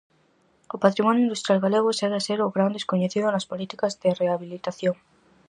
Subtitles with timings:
[0.75, 4.95] O patrimonio industrial galego segue a ser o gran descoñecido nas políticas de rehabilitación.